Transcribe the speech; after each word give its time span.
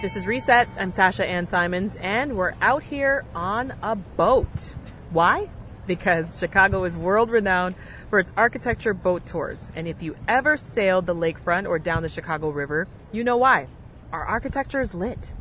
This 0.00 0.16
is 0.16 0.26
Reset. 0.26 0.66
I'm 0.78 0.90
Sasha 0.90 1.26
Ann 1.26 1.46
Simons, 1.46 1.94
and 1.96 2.34
we're 2.34 2.54
out 2.62 2.82
here 2.82 3.22
on 3.34 3.74
a 3.82 3.94
boat. 3.94 4.70
Why? 5.10 5.50
Because 5.86 6.38
Chicago 6.38 6.84
is 6.84 6.96
world 6.96 7.28
renowned 7.28 7.74
for 8.08 8.18
its 8.18 8.32
architecture 8.34 8.94
boat 8.94 9.26
tours. 9.26 9.68
And 9.76 9.86
if 9.86 10.02
you 10.02 10.16
ever 10.26 10.56
sailed 10.56 11.04
the 11.04 11.14
lakefront 11.14 11.68
or 11.68 11.78
down 11.78 12.02
the 12.02 12.08
Chicago 12.08 12.48
River, 12.48 12.88
you 13.12 13.22
know 13.22 13.36
why. 13.36 13.66
Our 14.10 14.24
architecture 14.24 14.80
is 14.80 14.94
lit. 14.94 15.34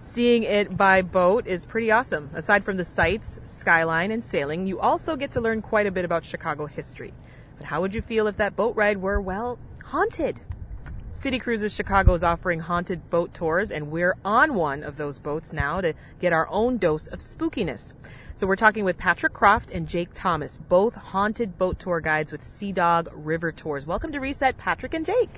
Seeing 0.00 0.44
it 0.44 0.78
by 0.78 1.02
boat 1.02 1.46
is 1.46 1.66
pretty 1.66 1.90
awesome. 1.90 2.30
Aside 2.32 2.64
from 2.64 2.78
the 2.78 2.84
sights, 2.84 3.42
skyline, 3.44 4.10
and 4.10 4.24
sailing, 4.24 4.66
you 4.66 4.80
also 4.80 5.14
get 5.14 5.30
to 5.32 5.42
learn 5.42 5.60
quite 5.60 5.86
a 5.86 5.90
bit 5.90 6.06
about 6.06 6.24
Chicago 6.24 6.64
history. 6.64 7.12
But 7.58 7.66
how 7.66 7.82
would 7.82 7.94
you 7.94 8.00
feel 8.00 8.28
if 8.28 8.38
that 8.38 8.56
boat 8.56 8.76
ride 8.76 9.02
were, 9.02 9.20
well, 9.20 9.58
haunted? 9.84 10.40
City 11.14 11.38
Cruises 11.38 11.72
Chicago 11.72 12.12
is 12.12 12.24
offering 12.24 12.58
haunted 12.58 13.08
boat 13.08 13.32
tours, 13.32 13.70
and 13.70 13.92
we're 13.92 14.16
on 14.24 14.54
one 14.54 14.82
of 14.82 14.96
those 14.96 15.20
boats 15.20 15.52
now 15.52 15.80
to 15.80 15.94
get 16.20 16.32
our 16.32 16.48
own 16.50 16.76
dose 16.76 17.06
of 17.06 17.20
spookiness. 17.20 17.94
So 18.34 18.48
we're 18.48 18.56
talking 18.56 18.84
with 18.84 18.98
Patrick 18.98 19.32
Croft 19.32 19.70
and 19.70 19.88
Jake 19.88 20.08
Thomas, 20.12 20.58
both 20.58 20.94
haunted 20.94 21.56
boat 21.56 21.78
tour 21.78 22.00
guides 22.00 22.32
with 22.32 22.44
Sea 22.44 22.72
Dog 22.72 23.08
River 23.14 23.52
Tours. 23.52 23.86
Welcome 23.86 24.10
to 24.10 24.18
Reset, 24.18 24.58
Patrick 24.58 24.92
and 24.92 25.06
Jake. 25.06 25.30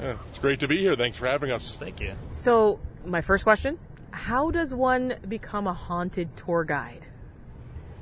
Yeah, 0.00 0.16
it's 0.28 0.38
great 0.38 0.60
to 0.60 0.66
be 0.66 0.78
here. 0.78 0.96
Thanks 0.96 1.18
for 1.18 1.26
having 1.26 1.50
us. 1.50 1.76
Thank 1.76 2.00
you. 2.00 2.14
So, 2.32 2.80
my 3.04 3.20
first 3.20 3.44
question 3.44 3.78
How 4.10 4.50
does 4.50 4.74
one 4.74 5.16
become 5.28 5.66
a 5.66 5.74
haunted 5.74 6.36
tour 6.38 6.64
guide? 6.64 7.04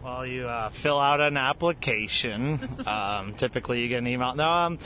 Well, 0.04 0.24
you 0.24 0.46
uh, 0.46 0.70
fill 0.70 1.00
out 1.00 1.20
an 1.20 1.36
application. 1.36 2.60
um, 2.86 3.34
typically, 3.34 3.80
you 3.82 3.88
get 3.88 3.98
an 3.98 4.06
email. 4.06 4.36
No, 4.36 4.48
um, 4.48 4.78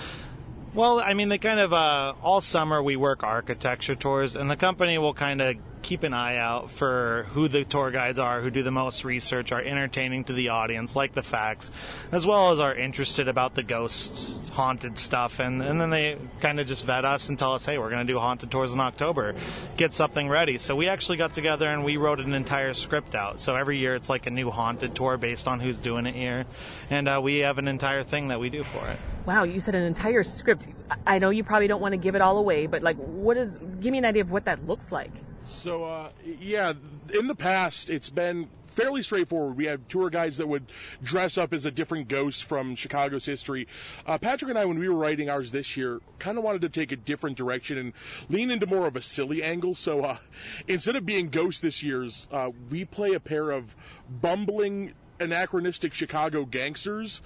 well, 0.75 1.01
I 1.01 1.15
mean, 1.15 1.29
they 1.29 1.39
kind 1.39 1.61
of 1.61 1.73
uh, 1.73 2.15
all 2.23 2.41
summer 2.41 2.83
we 2.83 2.97
work 2.97 3.23
architecture 3.23 3.95
tours, 3.95 4.37
and 4.37 4.51
the 4.51 4.57
company 4.57 4.99
will 4.99 5.15
kind 5.15 5.41
of 5.41 5.57
keep 5.83 6.03
an 6.03 6.15
eye 6.15 6.37
out 6.37 6.71
for 6.71 7.27
who 7.31 7.49
the 7.49 7.65
tour 7.65 7.91
guides 7.91 8.19
are, 8.19 8.41
who 8.41 8.51
do 8.51 8.63
the 8.63 8.71
most 8.71 9.05
research, 9.05 9.53
are 9.53 9.61
entertaining 9.61 10.25
to 10.25 10.33
the 10.33 10.51
audience, 10.51 10.97
like 10.97 11.15
the 11.15 11.23
facts, 11.23 11.71
as 12.13 12.27
well 12.27 12.53
as 12.53 12.61
are 12.61 12.75
interested 12.75 13.29
about 13.29 13.55
the 13.55 13.63
ghost 13.63 14.31
haunted 14.53 14.99
stuff. 14.99 15.41
And, 15.41 15.63
and 15.63 15.81
then 15.81 15.91
they 15.91 16.19
kind 16.41 16.61
of 16.61 16.67
just 16.67 16.85
vet 16.85 17.05
us 17.05 17.29
and 17.29 17.39
tell 17.39 17.55
us, 17.55 17.65
hey, 17.65 17.79
we're 17.79 17.91
going 17.91 18.07
to 18.07 18.13
do 18.13 18.19
haunted 18.19 18.51
tours 18.51 18.73
in 18.73 18.81
October. 18.81 19.35
Get 19.77 19.95
something 19.95 20.29
ready. 20.29 20.59
So 20.59 20.77
we 20.77 20.89
actually 20.89 21.17
got 21.17 21.35
together 21.35 21.67
and 21.67 21.85
we 21.85 21.97
wrote 21.97 22.21
an 22.21 22.35
entire 22.35 22.75
script 22.75 23.15
out. 23.15 23.41
So 23.41 23.55
every 23.55 23.79
year 23.79 23.95
it's 23.95 24.09
like 24.09 24.27
a 24.27 24.31
new 24.31 24.51
haunted 24.51 24.95
tour 24.95 25.17
based 25.17 25.49
on 25.49 25.61
who's 25.61 25.81
doing 25.81 26.07
it 26.07 26.15
here. 26.15 26.47
And 26.91 27.09
uh, 27.09 27.21
we 27.23 27.39
have 27.39 27.59
an 27.59 27.69
entire 27.69 28.03
thing 28.03 28.29
that 28.29 28.41
we 28.41 28.51
do 28.51 28.65
for 28.65 28.87
it. 28.89 28.99
Wow, 29.27 29.45
you 29.45 29.61
said 29.61 29.75
an 29.75 29.83
entire 29.83 30.23
script. 30.23 30.69
I 31.07 31.19
know 31.19 31.31
you 31.31 31.45
probably 31.45 31.69
don't 31.69 31.81
want 31.81 31.93
to 31.93 31.99
give 31.99 32.15
it 32.15 32.23
all 32.23 32.39
away, 32.39 32.67
but 32.67 32.83
like, 32.83 32.97
what 32.97 33.37
is, 33.37 33.59
give 33.81 33.93
me 33.93 33.99
an 33.99 34.05
idea 34.05 34.23
of 34.23 34.31
what 34.31 34.47
that 34.47 34.67
looks 34.67 34.93
like. 34.93 35.13
So, 35.51 35.85
uh, 35.85 36.11
yeah, 36.41 36.73
in 37.13 37.27
the 37.27 37.35
past, 37.35 37.91
it's 37.91 38.09
been 38.09 38.49
fairly 38.69 39.03
straightforward. 39.03 39.57
We 39.57 39.67
had 39.67 39.89
tour 39.89 40.09
guides 40.09 40.39
that 40.39 40.49
would 40.49 40.67
dress 41.03 41.37
up 41.37 41.53
as 41.53 41.67
a 41.67 41.71
different 41.71 42.09
ghost 42.09 42.45
from 42.45 42.77
Chicago's 42.77 43.27
history. 43.27 43.67
Uh, 44.07 44.17
Patrick 44.17 44.49
and 44.49 44.59
I, 44.59 44.65
when 44.65 44.79
we 44.79 44.89
were 44.89 44.95
writing 44.95 45.29
ours 45.29 45.51
this 45.51 45.77
year, 45.77 46.01
kind 46.19 46.39
of 46.39 46.45
wanted 46.45 46.63
to 46.63 46.69
take 46.69 46.93
a 46.93 46.97
different 46.97 47.37
direction 47.37 47.77
and 47.77 47.93
lean 48.29 48.51
into 48.51 48.67
more 48.67 48.87
of 48.87 48.97
a 48.97 49.03
silly 49.03 49.43
angle. 49.43 49.75
So 49.75 50.03
uh, 50.03 50.19
instead 50.67 50.97
of 50.97 51.05
being 51.05 51.29
ghosts 51.29 51.61
this 51.61 51.83
year's, 51.83 52.27
uh, 52.33 52.51
we 52.71 52.85
play 52.85 53.13
a 53.13 53.21
pair 53.21 53.51
of 53.51 53.75
bumbling 54.09 54.95
anachronistic 55.19 55.93
Chicago 55.93 56.45
gangsters 56.47 57.21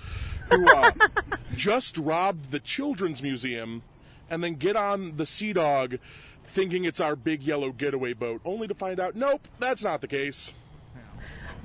who 0.51 0.67
uh, 0.75 0.91
just 1.55 1.97
robbed 1.99 2.51
the 2.51 2.59
Children's 2.59 3.23
Museum 3.23 3.83
and 4.29 4.43
then 4.43 4.55
get 4.55 4.75
on 4.75 5.19
the 5.19 5.27
Sea 5.27 5.53
Dog 5.53 5.99
thinking 6.55 6.85
it's 6.85 7.01
our 7.01 7.17
big 7.17 7.43
yellow 7.43 7.73
getaway 7.73 8.13
boat, 8.13 8.41
only 8.45 8.69
to 8.69 8.75
find 8.75 9.01
out, 9.01 9.17
nope, 9.17 9.47
that's 9.59 9.83
not 9.83 10.01
the 10.01 10.07
case. 10.07 10.53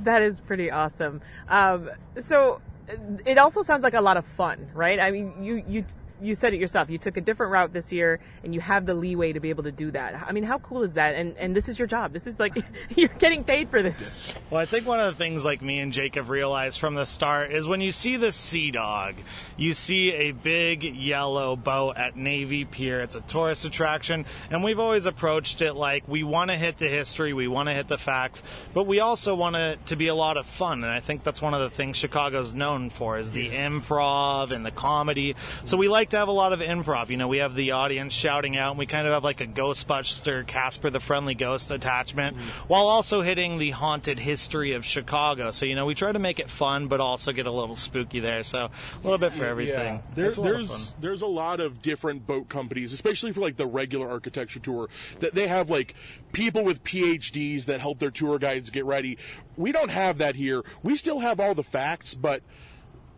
That 0.03 0.21
is 0.21 0.41
pretty 0.41 0.71
awesome. 0.71 1.21
Um, 1.47 1.91
so 2.19 2.61
it 3.25 3.37
also 3.37 3.61
sounds 3.61 3.83
like 3.83 3.93
a 3.93 4.01
lot 4.01 4.17
of 4.17 4.25
fun, 4.25 4.67
right? 4.73 4.99
I 4.99 5.11
mean, 5.11 5.43
you 5.43 5.63
you 5.67 5.85
you 6.21 6.35
said 6.35 6.53
it 6.53 6.59
yourself. 6.59 6.89
You 6.89 6.97
took 6.97 7.17
a 7.17 7.21
different 7.21 7.51
route 7.51 7.73
this 7.73 7.91
year, 7.91 8.19
and 8.43 8.53
you 8.53 8.61
have 8.61 8.85
the 8.85 8.93
leeway 8.93 9.33
to 9.33 9.39
be 9.39 9.49
able 9.49 9.63
to 9.63 9.71
do 9.71 9.91
that. 9.91 10.15
I 10.27 10.31
mean, 10.31 10.43
how 10.43 10.59
cool 10.59 10.83
is 10.83 10.95
that? 10.95 11.15
And 11.15 11.35
and 11.37 11.55
this 11.55 11.69
is 11.69 11.79
your 11.79 11.87
job. 11.87 12.13
This 12.13 12.27
is 12.27 12.39
like 12.39 12.57
you're 12.95 13.07
getting 13.09 13.43
paid 13.43 13.69
for 13.69 13.81
this. 13.81 14.33
Well, 14.49 14.61
I 14.61 14.65
think 14.65 14.85
one 14.85 14.99
of 14.99 15.13
the 15.13 15.17
things 15.17 15.45
like 15.45 15.61
me 15.61 15.79
and 15.79 15.91
Jake 15.91 16.15
have 16.15 16.29
realized 16.29 16.79
from 16.79 16.95
the 16.95 17.05
start 17.05 17.51
is 17.51 17.67
when 17.67 17.81
you 17.81 17.91
see 17.91 18.17
the 18.17 18.31
Sea 18.31 18.71
Dog, 18.71 19.15
you 19.57 19.73
see 19.73 20.11
a 20.11 20.31
big 20.31 20.83
yellow 20.83 21.55
boat 21.55 21.97
at 21.97 22.15
Navy 22.15 22.65
Pier. 22.65 23.01
It's 23.01 23.15
a 23.15 23.21
tourist 23.21 23.65
attraction, 23.65 24.25
and 24.49 24.63
we've 24.63 24.79
always 24.79 25.05
approached 25.05 25.61
it 25.61 25.73
like 25.73 26.07
we 26.07 26.23
want 26.23 26.51
to 26.51 26.57
hit 26.57 26.77
the 26.77 26.89
history, 26.89 27.33
we 27.33 27.47
want 27.47 27.69
to 27.69 27.73
hit 27.73 27.87
the 27.87 27.97
facts, 27.97 28.41
but 28.73 28.85
we 28.85 28.99
also 28.99 29.35
want 29.35 29.55
it 29.55 29.85
to 29.87 29.95
be 29.95 30.07
a 30.07 30.15
lot 30.15 30.37
of 30.37 30.45
fun. 30.45 30.83
And 30.83 30.91
I 30.91 30.99
think 30.99 31.23
that's 31.23 31.41
one 31.41 31.53
of 31.53 31.61
the 31.61 31.69
things 31.69 31.97
Chicago's 31.97 32.53
known 32.53 32.89
for 32.89 33.17
is 33.17 33.31
the 33.31 33.49
improv 33.49 34.51
and 34.51 34.65
the 34.65 34.71
comedy. 34.71 35.35
So 35.65 35.77
we 35.77 35.87
like 35.87 36.08
to 36.11 36.17
have 36.17 36.27
a 36.27 36.33
lot 36.33 36.53
of 36.53 36.59
improv. 36.59 37.09
You 37.09 37.17
know, 37.17 37.27
we 37.27 37.39
have 37.39 37.55
the 37.55 37.71
audience 37.71 38.13
shouting 38.13 38.57
out, 38.57 38.71
and 38.71 38.79
we 38.79 38.85
kind 38.85 39.07
of 39.07 39.13
have 39.13 39.23
like 39.23 39.41
a 39.41 39.47
Ghostbuster 39.47 40.45
Casper 40.45 40.89
the 40.89 40.99
Friendly 40.99 41.35
Ghost 41.35 41.71
attachment, 41.71 42.37
mm-hmm. 42.37 42.49
while 42.67 42.87
also 42.87 43.21
hitting 43.21 43.57
the 43.57 43.71
haunted 43.71 44.19
history 44.19 44.73
of 44.73 44.85
Chicago. 44.85 45.51
So 45.51 45.65
you 45.65 45.75
know, 45.75 45.85
we 45.85 45.95
try 45.95 46.11
to 46.11 46.19
make 46.19 46.39
it 46.39 46.49
fun, 46.49 46.87
but 46.87 46.99
also 46.99 47.31
get 47.31 47.45
a 47.45 47.51
little 47.51 47.75
spooky 47.75 48.19
there. 48.19 48.43
So 48.43 48.65
a 48.65 48.71
little 49.03 49.17
bit 49.17 49.33
for 49.33 49.45
everything. 49.45 49.95
Yeah. 49.95 50.15
There, 50.15 50.31
there's 50.33 50.95
there's 50.99 51.21
a 51.21 51.27
lot 51.27 51.59
of 51.59 51.81
different 51.81 52.27
boat 52.27 52.49
companies, 52.49 52.93
especially 52.93 53.31
for 53.31 53.41
like 53.41 53.57
the 53.57 53.67
regular 53.67 54.09
architecture 54.09 54.59
tour, 54.59 54.89
that 55.19 55.33
they 55.33 55.47
have 55.47 55.69
like 55.69 55.95
people 56.31 56.63
with 56.63 56.83
PhDs 56.83 57.65
that 57.65 57.81
help 57.81 57.99
their 57.99 58.11
tour 58.11 58.39
guides 58.39 58.69
get 58.69 58.85
ready. 58.85 59.17
We 59.57 59.71
don't 59.71 59.91
have 59.91 60.19
that 60.19 60.35
here. 60.35 60.63
We 60.83 60.95
still 60.95 61.19
have 61.19 61.39
all 61.39 61.53
the 61.53 61.63
facts, 61.63 62.13
but 62.13 62.41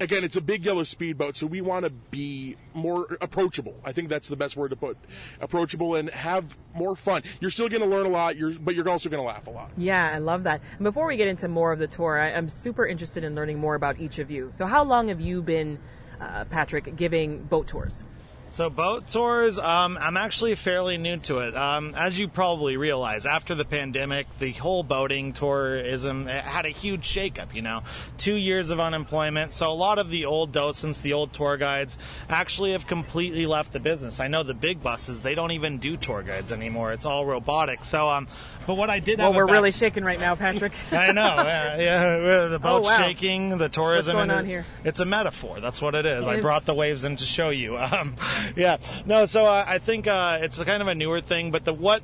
again, 0.02 0.24
it's 0.24 0.36
a 0.36 0.42
big 0.42 0.66
yellow 0.66 0.84
speedboat, 0.84 1.38
so 1.38 1.46
we 1.46 1.62
want 1.62 1.86
to 1.86 1.92
be 1.92 2.58
more 2.74 3.18
approachable. 3.22 3.76
I 3.86 3.92
think 3.92 4.10
that's 4.10 4.28
the 4.28 4.36
best 4.36 4.58
word 4.58 4.70
to 4.70 4.76
put. 4.76 4.98
Approachable 5.40 5.96
and 5.96 6.10
have 6.10 6.58
more 6.74 6.96
fun. 6.96 7.22
You're 7.40 7.52
still 7.52 7.70
going 7.70 7.82
to 7.82 7.88
learn 7.88 8.06
a 8.06 8.10
lot, 8.10 8.36
you're, 8.36 8.54
but 8.54 8.76
you're 8.76 8.90
also 8.90 9.10
going 9.10 9.22
to 9.22 9.28
laugh 9.28 9.48
a 9.48 9.52
lot. 9.52 9.72
Yeah, 9.78 10.12
I 10.14 10.18
love 10.18 10.44
that. 10.44 10.62
Before 10.82 11.06
we 11.06 11.18
get 11.18 11.28
into 11.28 11.48
more 11.48 11.72
of 11.72 11.80
the 11.80 11.88
tour, 11.88 12.20
I, 12.20 12.30
am 12.30 12.50
super 12.50 12.86
interested 12.86 13.24
in 13.24 13.36
learning 13.36 13.60
more 13.60 13.76
about 13.76 14.00
each 14.00 14.20
of 14.20 14.32
you. 14.32 14.50
So, 14.52 14.66
how 14.66 14.84
long 14.84 15.08
have 15.10 15.22
you 15.22 15.42
been, 15.42 15.80
uh, 16.20 16.46
Patrick, 16.46 16.96
giving 16.96 17.44
boat 17.44 17.68
tours? 17.68 18.04
So 18.52 18.70
boat 18.70 19.08
tours, 19.08 19.58
um, 19.58 19.98
I'm 19.98 20.18
actually 20.18 20.56
fairly 20.56 20.98
new 20.98 21.16
to 21.20 21.40
it. 21.40 21.56
Um, 21.56 21.94
as 21.96 22.20
you 22.20 22.28
probably 22.28 22.76
realize, 22.76 23.26
after 23.26 23.56
the 23.56 23.64
pandemic, 23.64 24.28
the 24.40 24.52
whole 24.52 24.84
boating 24.84 25.32
tourism 25.32 26.26
had 26.26 26.66
a 26.66 26.70
huge 26.70 27.08
shakeup. 27.08 27.56
You 27.56 27.62
know, 27.62 27.84
two 28.18 28.36
years 28.36 28.70
of 28.70 28.82
unemployment, 28.82 29.54
so 29.54 29.72
a 29.72 29.74
lot 29.74 30.00
of 30.00 30.10
the 30.10 30.26
old 30.26 30.52
docents, 30.52 31.00
the 31.00 31.14
old 31.14 31.32
tour 31.32 31.56
guides, 31.56 31.98
actually 32.28 32.74
have 32.74 32.88
completely 32.88 33.46
left 33.46 33.72
the 33.72 33.80
business. 33.80 34.20
I 34.20 34.28
know 34.28 34.44
the 34.44 34.54
big 34.54 34.84
buses; 34.84 35.22
they 35.22 35.34
don't 35.34 35.52
even 35.52 35.78
do 35.78 35.96
tour 35.96 36.22
guides 36.22 36.52
anymore. 36.52 36.92
It's 36.92 37.06
all 37.06 37.26
robotic. 37.26 37.86
So, 37.86 38.10
um, 38.10 38.28
but 38.68 38.76
what 38.76 38.90
I 38.90 39.00
did, 39.00 39.20
well, 39.20 39.34
we're 39.34 39.46
back- 39.46 39.54
really 39.54 39.72
shaking 39.72 40.04
right 40.04 40.20
now, 40.20 40.36
Patrick. 40.36 40.74
I 40.92 41.14
know, 41.14 41.22
yeah, 41.22 41.78
yeah 41.78 42.48
the 42.48 42.60
boat's 42.60 42.86
oh, 42.86 42.92
wow. 42.92 42.98
shaking, 42.98 43.58
the 43.58 43.70
tourism. 43.70 44.18
What's 44.18 44.28
going 44.28 44.38
on 44.38 44.46
here? 44.46 44.66
It's 44.84 45.00
a 45.00 45.06
metaphor. 45.06 45.62
That's 45.62 45.82
what 45.82 45.96
it 45.96 46.06
is. 46.06 46.28
I 46.28 46.42
brought 46.42 46.66
the 46.66 46.74
waves 46.74 47.06
in 47.06 47.16
to 47.16 47.26
show 47.26 47.50
you. 47.50 47.78
Yeah, 48.56 48.78
no. 49.06 49.26
So 49.26 49.46
uh, 49.46 49.66
I 49.68 49.80
think 49.80 50.08
uh, 50.08 50.40
it's 50.42 50.62
kind 50.64 50.82
of 50.82 50.88
a 50.88 50.96
newer 50.96 51.22
thing, 51.22 51.52
but 51.52 51.66
the 51.66 51.74
what 51.74 52.04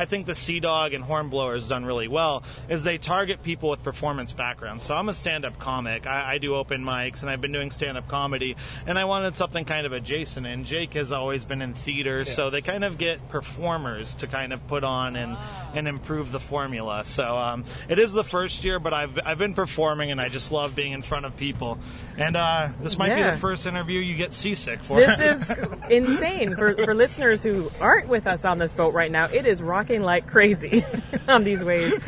I 0.00 0.06
think 0.06 0.24
the 0.24 0.34
Sea 0.34 0.60
Dog 0.60 0.94
and 0.94 1.04
Hornblower 1.04 1.52
has 1.52 1.68
done 1.68 1.84
really 1.84 2.08
well 2.08 2.42
is 2.70 2.82
they 2.82 2.96
target 2.96 3.42
people 3.42 3.68
with 3.68 3.82
performance 3.82 4.32
backgrounds. 4.32 4.86
So 4.86 4.96
I'm 4.96 5.10
a 5.10 5.14
stand-up 5.14 5.58
comic. 5.58 6.06
I, 6.06 6.34
I 6.34 6.38
do 6.38 6.54
open 6.54 6.82
mics, 6.82 7.20
and 7.20 7.30
I've 7.30 7.42
been 7.42 7.52
doing 7.52 7.70
stand-up 7.70 8.08
comedy, 8.08 8.56
and 8.86 8.98
I 8.98 9.04
wanted 9.04 9.36
something 9.36 9.66
kind 9.66 9.84
of 9.84 9.92
adjacent. 9.92 10.46
And 10.46 10.64
Jake 10.64 10.94
has 10.94 11.12
always 11.12 11.44
been 11.44 11.60
in 11.60 11.74
theater, 11.74 12.20
yeah. 12.20 12.32
so 12.32 12.48
they 12.48 12.62
kind 12.62 12.82
of 12.82 12.96
get 12.96 13.28
performers 13.28 14.14
to 14.16 14.26
kind 14.26 14.54
of 14.54 14.66
put 14.68 14.84
on 14.84 15.16
and 15.16 15.36
and 15.74 15.86
improve 15.86 16.32
the 16.32 16.40
formula. 16.40 17.04
So 17.04 17.36
um, 17.36 17.64
it 17.90 17.98
is 17.98 18.12
the 18.12 18.24
first 18.24 18.64
year, 18.64 18.78
but 18.78 18.94
I've 18.94 19.18
I've 19.22 19.38
been 19.38 19.52
performing, 19.52 20.12
and 20.12 20.18
I 20.20 20.30
just 20.30 20.50
love 20.50 20.74
being 20.74 20.92
in 20.92 21.02
front 21.02 21.26
of 21.26 21.36
people. 21.36 21.78
And 22.16 22.38
uh, 22.38 22.70
this 22.80 22.96
might 22.96 23.08
yeah. 23.08 23.30
be 23.30 23.36
the 23.36 23.38
first 23.38 23.66
interview 23.66 24.00
you 24.00 24.14
get 24.14 24.32
seasick 24.32 24.82
for. 24.82 24.96
This 24.96 25.20
is 25.20 25.50
insane 25.90 26.56
for 26.56 26.74
for 26.74 26.94
listeners 26.94 27.42
who 27.42 27.70
aren't 27.80 28.08
with 28.08 28.26
us 28.26 28.46
on 28.46 28.58
this 28.58 28.72
boat 28.72 28.94
right 28.94 29.12
now. 29.12 29.26
It 29.26 29.44
is 29.44 29.62
like 29.98 30.26
crazy 30.26 30.84
on 31.28 31.44
these 31.44 31.64
waves. 31.64 32.02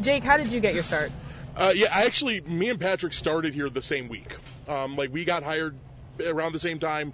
Jake, 0.00 0.22
how 0.22 0.36
did 0.36 0.48
you 0.48 0.60
get 0.60 0.74
your 0.74 0.82
start? 0.82 1.10
Uh, 1.56 1.72
yeah, 1.74 1.88
I 1.92 2.04
actually, 2.04 2.40
me 2.42 2.70
and 2.70 2.80
Patrick 2.80 3.12
started 3.12 3.54
here 3.54 3.68
the 3.68 3.82
same 3.82 4.08
week. 4.08 4.36
Um, 4.68 4.96
like 4.96 5.12
we 5.12 5.24
got 5.24 5.42
hired 5.42 5.76
around 6.20 6.52
the 6.52 6.60
same 6.60 6.78
time. 6.78 7.12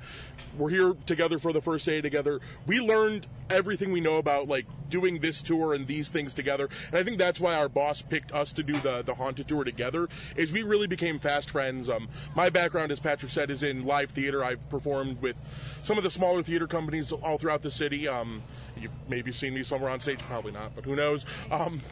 We're 0.57 0.71
here 0.71 0.95
together 1.07 1.39
for 1.39 1.53
the 1.53 1.61
first 1.61 1.87
day 1.87 2.01
together. 2.01 2.41
We 2.67 2.81
learned 2.81 3.27
everything 3.51 3.93
we 3.93 4.01
know 4.01 4.17
about 4.17 4.49
like 4.49 4.67
doing 4.91 5.21
this 5.21 5.43
tour 5.43 5.73
and 5.75 5.87
these 5.87 6.09
things 6.11 6.35
together. 6.35 6.69
And 6.89 6.97
I 6.97 7.05
think 7.05 7.19
that's 7.19 7.41
why 7.41 7.55
our 7.55 7.69
boss 7.69 8.03
picked 8.03 8.33
us 8.33 8.53
to 8.55 8.63
do 8.63 8.75
the 8.81 9.03
the 9.03 9.15
haunted 9.15 9.49
tour 9.49 9.65
together. 9.65 10.09
Is 10.37 10.53
we 10.53 10.63
really 10.63 10.87
became 10.87 11.19
fast 11.19 11.51
friends. 11.51 11.89
Um, 11.89 12.09
my 12.35 12.49
background, 12.49 12.93
as 12.93 13.01
Patrick 13.01 13.31
said, 13.31 13.51
is 13.51 13.63
in 13.63 13.85
live 13.85 14.11
theater. 14.11 14.45
I've 14.45 14.69
performed 14.71 15.21
with 15.21 15.37
some 15.83 15.97
of 15.97 16.05
the 16.05 16.11
smaller 16.11 16.43
theater 16.43 16.67
companies 16.67 17.13
all 17.13 17.39
throughout 17.39 17.63
the 17.63 17.71
city. 17.71 18.09
Um, 18.09 18.43
You've 18.81 18.93
maybe 19.09 19.33
seen 19.33 19.55
me 19.55 19.63
somewhere 19.63 19.91
on 19.91 20.01
stage, 20.01 20.21
probably 20.21 20.53
not, 20.53 20.75
but 20.75 20.85
who 20.85 20.95
knows? 20.95 21.25
Um, 21.51 21.83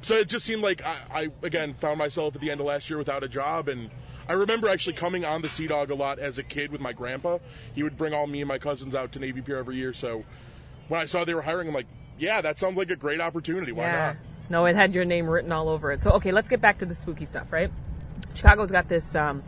so 0.00 0.14
it 0.14 0.28
just 0.28 0.46
seemed 0.46 0.62
like 0.62 0.82
I, 0.84 0.96
I, 1.12 1.28
again, 1.42 1.74
found 1.74 1.98
myself 1.98 2.34
at 2.34 2.40
the 2.40 2.50
end 2.50 2.60
of 2.60 2.66
last 2.66 2.88
year 2.88 2.98
without 2.98 3.22
a 3.22 3.28
job. 3.28 3.68
And 3.68 3.90
I 4.30 4.34
remember 4.34 4.68
actually 4.68 4.92
coming 4.92 5.24
on 5.24 5.42
the 5.42 5.48
Sea 5.48 5.66
Dog 5.66 5.90
a 5.90 5.94
lot 5.96 6.20
as 6.20 6.38
a 6.38 6.44
kid 6.44 6.70
with 6.70 6.80
my 6.80 6.92
grandpa. 6.92 7.38
He 7.74 7.82
would 7.82 7.96
bring 7.96 8.14
all 8.14 8.28
me 8.28 8.40
and 8.40 8.46
my 8.46 8.58
cousins 8.58 8.94
out 8.94 9.10
to 9.12 9.18
Navy 9.18 9.42
Pier 9.42 9.56
every 9.58 9.74
year. 9.74 9.92
So 9.92 10.22
when 10.86 11.00
I 11.00 11.06
saw 11.06 11.24
they 11.24 11.34
were 11.34 11.42
hiring, 11.42 11.66
I'm 11.66 11.74
like, 11.74 11.88
yeah, 12.16 12.40
that 12.40 12.56
sounds 12.56 12.78
like 12.78 12.90
a 12.90 12.96
great 12.96 13.20
opportunity. 13.20 13.72
Why 13.72 13.86
yeah. 13.86 14.06
not? 14.06 14.16
No, 14.48 14.66
it 14.66 14.76
had 14.76 14.94
your 14.94 15.04
name 15.04 15.28
written 15.28 15.50
all 15.50 15.68
over 15.68 15.90
it. 15.90 16.00
So, 16.00 16.12
okay, 16.12 16.30
let's 16.30 16.48
get 16.48 16.60
back 16.60 16.78
to 16.78 16.86
the 16.86 16.94
spooky 16.94 17.24
stuff, 17.24 17.48
right? 17.50 17.72
Chicago's 18.34 18.70
got 18.70 18.88
this 18.88 19.16
um, 19.16 19.42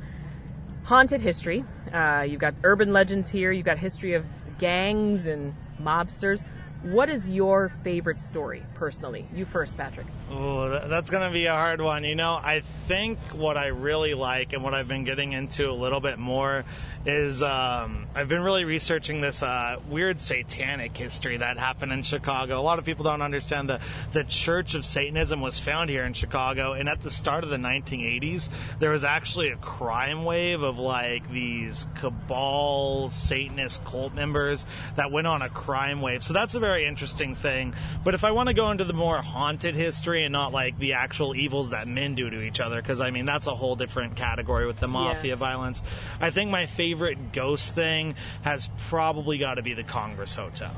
haunted 0.82 1.20
history. 1.20 1.64
Uh, 1.92 2.26
you've 2.28 2.40
got 2.40 2.54
urban 2.64 2.92
legends 2.92 3.30
here. 3.30 3.52
You've 3.52 3.66
got 3.66 3.78
history 3.78 4.14
of 4.14 4.24
gangs 4.58 5.26
and 5.26 5.54
mobsters. 5.80 6.42
What 6.82 7.08
is 7.08 7.28
your 7.28 7.70
favorite 7.84 8.20
story, 8.20 8.64
personally? 8.74 9.24
You 9.32 9.44
first, 9.44 9.76
Patrick. 9.76 10.06
Oh, 10.32 10.88
that's 10.88 11.12
going 11.12 11.28
to 11.28 11.32
be 11.32 11.46
a 11.46 11.52
hard 11.52 11.80
one. 11.80 12.02
You 12.02 12.16
know, 12.16 12.32
I 12.32 12.64
think 12.88 13.20
what 13.34 13.56
I 13.56 13.66
really 13.66 14.14
like 14.14 14.52
and 14.52 14.64
what 14.64 14.74
I've 14.74 14.88
been 14.88 15.04
getting 15.04 15.32
into 15.32 15.70
a 15.70 15.72
little 15.72 16.00
bit 16.00 16.18
more 16.18 16.64
is 17.06 17.40
um, 17.40 18.06
I've 18.16 18.28
been 18.28 18.42
really 18.42 18.64
researching 18.64 19.20
this 19.20 19.44
uh, 19.44 19.76
weird 19.88 20.20
satanic 20.20 20.96
history 20.96 21.36
that 21.36 21.56
happened 21.56 21.92
in 21.92 22.02
Chicago. 22.02 22.58
A 22.58 22.62
lot 22.62 22.80
of 22.80 22.84
people 22.84 23.04
don't 23.04 23.22
understand 23.22 23.70
that 23.70 23.80
the 24.12 24.24
Church 24.24 24.74
of 24.74 24.84
Satanism 24.84 25.40
was 25.40 25.60
found 25.60 25.88
here 25.88 26.04
in 26.04 26.14
Chicago, 26.14 26.72
and 26.72 26.88
at 26.88 27.00
the 27.02 27.10
start 27.10 27.44
of 27.44 27.50
the 27.50 27.56
1980s, 27.56 28.48
there 28.80 28.90
was 28.90 29.04
actually 29.04 29.50
a 29.50 29.56
crime 29.56 30.24
wave 30.24 30.62
of 30.62 30.78
like 30.78 31.30
these 31.30 31.86
cabal 31.94 33.08
Satanist 33.10 33.84
cult 33.84 34.14
members 34.14 34.66
that 34.96 35.12
went 35.12 35.26
on 35.26 35.42
a 35.42 35.48
crime 35.48 36.00
wave. 36.00 36.22
So 36.22 36.32
that's 36.32 36.54
a 36.54 36.60
very 36.60 36.71
interesting 36.78 37.34
thing. 37.34 37.74
But 38.04 38.14
if 38.14 38.24
I 38.24 38.30
want 38.32 38.48
to 38.48 38.54
go 38.54 38.70
into 38.70 38.84
the 38.84 38.92
more 38.92 39.20
haunted 39.22 39.74
history 39.74 40.24
and 40.24 40.32
not 40.32 40.52
like 40.52 40.78
the 40.78 40.94
actual 40.94 41.34
evils 41.34 41.70
that 41.70 41.86
men 41.88 42.14
do 42.14 42.28
to 42.30 42.40
each 42.42 42.60
other, 42.60 42.80
because 42.80 43.00
I 43.00 43.10
mean 43.10 43.24
that's 43.24 43.46
a 43.46 43.54
whole 43.54 43.76
different 43.76 44.16
category 44.16 44.66
with 44.66 44.80
the 44.80 44.88
mafia 44.88 45.30
Yeah. 45.30 45.34
violence. 45.36 45.82
I 46.20 46.30
think 46.30 46.50
my 46.50 46.66
favorite 46.66 47.32
ghost 47.32 47.74
thing 47.74 48.14
has 48.42 48.68
probably 48.88 49.38
got 49.38 49.54
to 49.54 49.62
be 49.62 49.74
the 49.74 49.84
Congress 49.84 50.34
Hotel. 50.34 50.74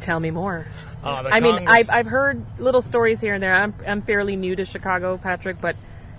Tell 0.00 0.20
me 0.20 0.30
more. 0.30 0.66
Uh, 1.02 1.22
I 1.26 1.40
mean, 1.40 1.66
I've, 1.68 1.88
I've 1.88 2.06
heard 2.06 2.44
little 2.58 2.82
stories 2.82 3.20
here 3.20 3.34
and 3.34 3.42
there. 3.42 3.54
I'm, 3.54 3.74
I'm 3.86 4.02
fairly 4.02 4.36
new 4.36 4.56
to 4.56 4.64
Chicago, 4.64 5.16
Patrick, 5.18 5.60
but 5.60 5.76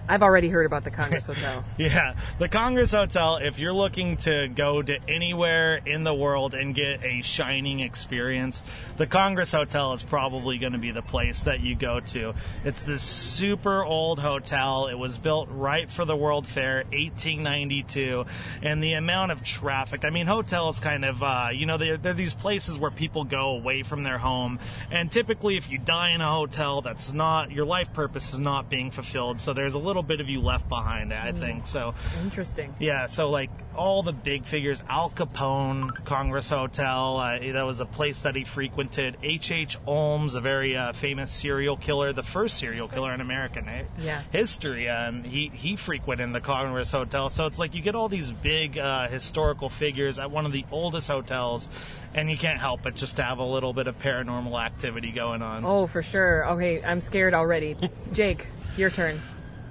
I've 0.07 0.22
already 0.22 0.50
heard 0.50 0.66
about 0.66 0.84
the 0.84 0.92
Congress 0.92 1.25
Hotel. 1.25 1.63
Yeah, 1.78 2.16
the 2.40 2.48
Congress 2.48 2.92
Hotel, 2.92 3.38
if 3.38 3.60
you're 3.60 3.74
looking 3.74 4.18
to 4.18 4.48
go 4.48 4.81
to 4.81 4.98
anywhere 5.10 5.81
in 5.86 6.04
the 6.04 6.13
world 6.13 6.54
and 6.54 6.74
get 6.74 7.04
a 7.04 7.22
shining 7.22 7.80
experience, 7.81 8.63
the 8.98 9.07
Congress 9.07 9.52
Hotel 9.52 9.94
is 9.94 10.04
probably 10.04 10.57
going 10.57 10.72
to 10.74 10.80
be 10.80 10.92
the 10.92 11.02
place 11.02 11.44
that 11.44 11.60
you 11.60 11.75
go 11.75 12.00
to. 12.00 12.34
It's 12.63 12.81
this 12.84 13.02
super 13.02 13.84
old 13.84 14.19
hotel. 14.19 14.88
It 14.88 14.98
was 14.98 15.18
built 15.18 15.50
right 15.52 15.90
for 15.92 16.06
the 16.06 16.16
World 16.16 16.48
Fair, 16.48 16.78
1892, 16.92 18.25
and 18.62 18.84
the 18.84 18.94
amount 18.94 19.31
of 19.31 19.44
traffic. 19.44 20.06
I 20.06 20.12
mean, 20.12 20.28
hotels 20.28 20.80
kind 20.80 21.04
of, 21.04 21.22
uh, 21.22 21.50
you 21.54 21.66
know, 21.66 21.78
they're, 21.78 21.98
they're 21.98 22.13
these 22.13 22.34
places 22.34 22.78
where 22.78 22.92
people 22.92 23.24
go 23.24 23.56
away 23.56 23.84
from 23.84 24.04
their 24.04 24.18
home, 24.18 24.60
and 24.92 25.12
typically 25.12 25.57
if 25.57 25.69
you 25.69 25.78
die 25.78 26.12
in 26.12 26.22
a 26.22 26.31
hotel, 26.31 26.81
that's 26.81 27.13
not, 27.13 27.52
your 27.52 27.66
life 27.66 27.92
purpose 27.92 28.34
is 28.34 28.40
not 28.40 28.69
being 28.69 28.92
fulfilled, 28.92 29.40
so 29.40 29.54
there's 29.54 29.74
a 29.74 29.80
little 29.80 29.94
bit 30.03 30.19
of 30.21 30.30
you 30.30 30.42
left 30.42 30.68
behind, 30.69 31.13
I 31.13 31.31
think. 31.31 31.68
So, 31.68 31.94
Interesting. 32.24 32.74
yeah, 32.80 33.06
so 33.07 33.30
like 33.30 33.50
all 33.75 34.03
the 34.03 34.13
big 34.13 34.45
figures, 34.45 34.81
Al 34.89 35.09
Capone, 35.09 36.03
Congress 36.06 36.50
Hotel, 36.50 37.18
uh, 37.18 37.39
that 37.53 37.65
was 37.65 37.80
a 37.80 37.86
place 37.86 38.21
that 38.21 38.36
he 38.36 38.44
frequented. 38.44 39.18
H.H. 39.24 39.51
H. 39.51 39.75
Holmes, 39.86 40.36
a 40.36 40.42
very 40.42 40.75
uh, 40.77 40.94
famous 40.94 41.31
serial 41.31 41.75
killer, 41.77 42.13
the 42.13 42.24
first 42.24 42.57
serial 42.57 42.88
killer 42.88 43.13
in 43.13 43.21
American 43.21 43.68
Yeah. 44.00 44.21
history, 44.31 44.88
um, 44.89 45.24
he 45.24 45.50
he 45.53 45.75
frequented 45.75 46.33
the 46.33 46.39
Congress 46.42 46.92
Hotel. 46.92 47.30
So 47.30 47.45
it's 47.47 47.57
like 47.59 47.74
you 47.74 47.81
get 47.81 47.95
all 47.95 48.09
these 48.09 48.31
big 48.31 48.77
uh, 48.77 49.07
historical 49.07 49.69
figures 49.69 50.19
at 50.19 50.30
one 50.31 50.45
of 50.45 50.51
the 50.51 50.65
oldest 50.71 51.07
hotels, 51.07 51.68
and 52.13 52.30
you 52.30 52.38
can't 52.38 52.59
help 52.59 52.83
but 52.83 52.95
just 52.95 53.18
have 53.18 53.39
a 53.39 53.44
little 53.45 53.74
bit 53.74 53.88
of 53.88 53.97
paranormal 54.00 54.59
activity 54.63 55.12
going 55.12 55.42
on. 55.42 55.65
Oh, 55.65 55.88
for 55.88 56.03
sure. 56.03 56.47
Okay, 56.51 56.83
I'm 56.83 57.01
scared 57.01 57.33
already. 57.33 57.75
Jake, 58.13 58.47
your 58.77 58.89
turn. 58.89 59.19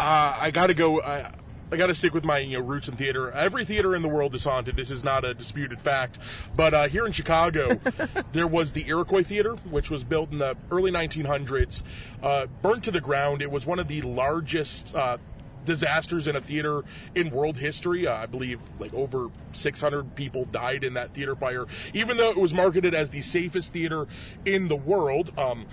Uh, 0.01 0.37
I 0.41 0.51
got 0.51 0.69
to 0.69 0.75
go. 0.75 1.01
I, 1.01 1.33
I 1.73 1.77
got 1.77 1.87
to 1.87 1.95
stick 1.95 2.15
with 2.15 2.25
my 2.25 2.39
you 2.39 2.59
know 2.59 2.65
roots 2.65 2.89
in 2.89 2.97
theater. 2.97 3.33
Every 3.33 3.65
theater 3.65 3.95
in 3.95 4.03
the 4.03 4.09
world 4.09 4.35
is 4.35 4.45
haunted. 4.45 4.77
This 4.77 4.91
is 4.91 5.03
not 5.03 5.25
a 5.25 5.35
disputed 5.35 5.81
fact. 5.81 6.19
But 6.55 6.75
uh, 6.75 6.89
here 6.89 7.07
in 7.07 7.13
Chicago, 7.13 7.81
there 8.33 8.47
was 8.47 8.73
the 8.73 8.87
Iroquois 8.87 9.23
Theater, 9.23 9.55
which 9.71 9.91
was 9.91 10.05
built 10.05 10.31
in 10.31 10.39
the 10.39 10.57
early 10.71 10.91
1900s, 10.91 11.83
uh, 12.23 12.47
burnt 12.63 12.85
to 12.85 12.91
the 12.91 13.01
ground. 13.01 13.43
It 13.43 13.51
was 13.51 13.67
one 13.67 13.79
of 13.79 13.89
the 13.89 14.03
largest. 14.03 14.95
Uh, 14.95 15.19
disasters 15.65 16.27
in 16.27 16.37
a 16.37 16.43
theater 16.43 16.83
in 17.15 17.31
world 17.31 17.57
history. 17.57 18.07
Uh, 18.07 18.15
I 18.15 18.27
believe 18.27 18.61
like 18.79 18.93
over 18.93 19.31
600 19.53 20.15
people 20.15 20.45
died 20.45 20.85
in 20.85 20.93
that 20.93 21.15
theater 21.15 21.35
fire, 21.35 21.65
even 21.95 22.19
though 22.19 22.31
it 22.31 22.37
was 22.37 22.53
marketed 22.53 22.95
as 22.95 23.09
the 23.09 23.23
safest 23.23 23.73
theater 23.73 24.07
in 24.45 24.69
the 24.69 24.77
world. 24.77 25.33
Um, 25.39 25.65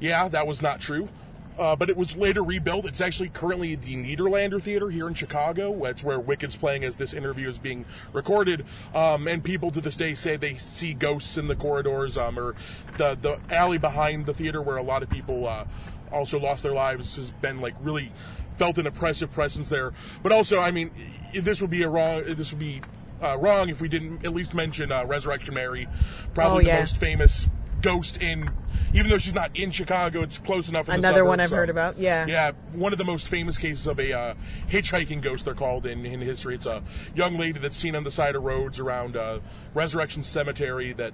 yeah, 0.00 0.28
that 0.28 0.46
was 0.46 0.62
not 0.62 0.80
true. 0.80 1.10
Uh, 1.58 1.74
but 1.74 1.88
it 1.88 1.96
was 1.96 2.14
later 2.14 2.42
rebuilt. 2.42 2.84
It's 2.84 3.00
actually 3.00 3.30
currently 3.30 3.74
the 3.76 3.96
Nederlander 3.96 4.60
Theater 4.62 4.90
here 4.90 5.08
in 5.08 5.14
Chicago. 5.14 5.74
That's 5.82 6.04
where 6.04 6.20
Wicked's 6.20 6.54
playing 6.56 6.84
as 6.84 6.96
this 6.96 7.14
interview 7.14 7.48
is 7.48 7.56
being 7.56 7.86
recorded. 8.12 8.64
Um, 8.94 9.26
and 9.26 9.42
people 9.42 9.70
to 9.70 9.80
this 9.80 9.96
day 9.96 10.14
say 10.14 10.36
they 10.36 10.56
see 10.58 10.92
ghosts 10.92 11.38
in 11.38 11.48
the 11.48 11.56
corridors 11.56 12.18
um, 12.18 12.38
or 12.38 12.54
the, 12.98 13.16
the 13.20 13.38
alley 13.50 13.78
behind 13.78 14.26
the 14.26 14.34
theater 14.34 14.60
where 14.60 14.76
a 14.76 14.82
lot 14.82 15.02
of 15.02 15.08
people 15.08 15.48
uh, 15.48 15.64
also 16.12 16.38
lost 16.38 16.62
their 16.62 16.74
lives 16.74 17.16
has 17.16 17.30
been 17.30 17.60
like 17.62 17.74
really 17.80 18.12
felt 18.58 18.76
an 18.76 18.86
oppressive 18.86 19.32
presence 19.32 19.70
there. 19.70 19.92
But 20.22 20.32
also, 20.32 20.60
I 20.60 20.70
mean, 20.70 20.90
this 21.34 21.60
would 21.62 21.70
be 21.70 21.82
a 21.84 21.88
wrong. 21.88 22.24
This 22.36 22.50
would 22.52 22.58
be 22.60 22.82
uh, 23.22 23.38
wrong 23.38 23.70
if 23.70 23.80
we 23.80 23.88
didn't 23.88 24.26
at 24.26 24.34
least 24.34 24.52
mention 24.52 24.92
uh, 24.92 25.06
Resurrection 25.06 25.54
Mary, 25.54 25.88
probably 26.34 26.64
Oh, 26.64 26.68
yeah. 26.68 26.74
the 26.76 26.80
most 26.82 26.98
famous 26.98 27.48
ghost 27.80 28.20
in. 28.20 28.50
Even 28.94 29.10
though 29.10 29.18
she's 29.18 29.34
not 29.34 29.56
in 29.56 29.70
Chicago, 29.70 30.22
it's 30.22 30.38
close 30.38 30.68
enough. 30.68 30.88
Another 30.88 31.24
one 31.24 31.40
I've 31.40 31.50
heard 31.50 31.68
um, 31.70 31.74
about. 31.76 31.98
Yeah. 31.98 32.26
Yeah, 32.26 32.52
one 32.72 32.92
of 32.92 32.98
the 32.98 33.04
most 33.04 33.26
famous 33.28 33.58
cases 33.58 33.86
of 33.86 33.98
a 33.98 34.12
uh, 34.12 34.34
hitchhiking 34.70 35.22
ghost, 35.22 35.44
they're 35.44 35.54
called 35.54 35.86
in, 35.86 36.06
in 36.06 36.20
history. 36.20 36.54
It's 36.54 36.66
a 36.66 36.82
young 37.14 37.36
lady 37.36 37.58
that's 37.58 37.76
seen 37.76 37.94
on 37.96 38.04
the 38.04 38.10
side 38.10 38.36
of 38.36 38.42
roads 38.44 38.78
around 38.78 39.16
uh, 39.16 39.40
Resurrection 39.74 40.22
Cemetery 40.22 40.92
that 40.94 41.12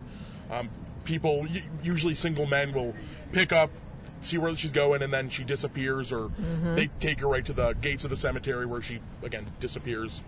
um, 0.51 0.69
people, 1.05 1.47
usually 1.83 2.15
single 2.15 2.47
men, 2.47 2.73
will 2.73 2.95
pick 3.33 3.53
up, 3.53 3.71
see 4.21 4.39
where 4.39 4.55
she's 4.55 4.71
going, 4.71 5.03
and 5.03 5.13
then 5.13 5.31
she 5.31 5.43
disappears, 5.43 6.13
or 6.13 6.29
Mm-hmm. 6.29 6.75
they 6.77 6.89
take 7.01 7.21
her 7.21 7.27
right 7.29 7.45
to 7.45 7.53
the 7.53 7.73
gates 7.75 8.05
of 8.05 8.11
the 8.11 8.17
cemetery 8.17 8.67
where 8.67 8.83
she, 8.83 9.01
again, 9.23 9.51
disappears. 9.61 10.23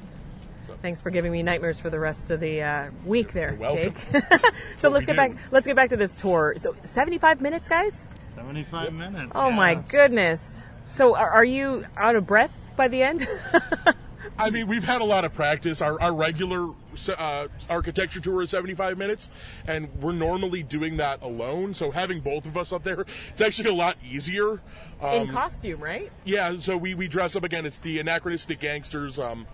Thanks 0.83 1.01
for 1.01 1.11
giving 1.11 1.33
me 1.33 1.43
nightmares 1.43 1.81
for 1.81 1.91
the 1.91 1.99
rest 1.99 2.31
of 2.31 2.41
the 2.41 2.63
uh, 2.63 2.91
week 3.05 3.33
there, 3.33 3.51
You're 3.51 3.61
welcome. 3.61 3.95
Jake. 4.13 4.23
so 4.77 4.89
let's 4.89 5.03
we 5.03 5.15
get 5.15 5.17
back. 5.17 5.37
Let's 5.51 5.67
get 5.67 5.77
back 5.77 5.91
to 5.91 5.97
this 5.97 6.15
tour. 6.15 6.55
So 6.57 6.75
75 6.85 7.41
minutes, 7.41 7.69
guys. 7.69 8.09
75 8.35 8.93
minutes. 8.93 9.33
Oh 9.35 9.51
my 9.51 9.75
goodness. 9.75 10.65
So 10.91 11.17
are, 11.17 11.31
are 11.31 11.45
you 11.45 11.85
out 11.97 12.17
of 12.17 12.27
breath 12.27 12.57
by 12.77 12.89
the 12.89 13.03
end? 13.03 13.27
I 14.39 14.51
mean, 14.51 14.67
we've 14.67 14.85
had 14.85 15.01
a 15.01 15.05
lot 15.05 15.25
of 15.25 15.33
practice. 15.33 15.81
Our, 15.81 16.01
our 16.01 16.13
regular 16.13 16.75
uh, 17.17 17.47
architecture 17.71 18.21
tour 18.21 18.43
is 18.43 18.51
75 18.51 18.99
minutes, 18.99 19.31
and 19.67 19.89
we're 20.01 20.13
normally 20.13 20.63
doing 20.63 20.97
that 20.97 21.23
alone. 21.23 21.75
So 21.75 21.91
having 21.91 22.21
both 22.21 22.47
of 22.47 22.57
us 22.57 22.73
up 22.73 22.83
there, 22.83 23.07
it's 23.31 23.41
actually 23.41 23.71
a 23.71 23.75
lot 23.75 23.97
easier. 24.05 24.61
Um, 25.01 25.15
In 25.15 25.29
costume, 25.29 25.81
right? 25.81 26.11
yeah, 26.25 26.59
so 26.59 26.77
we, 26.77 26.95
we 26.95 27.07
dress 27.07 27.37
up 27.37 27.45
again. 27.45 27.65
It's 27.65 27.79
the 27.79 28.01
anachronistic 28.01 28.59
gangsters. 28.59 29.19
Um, 29.19 29.47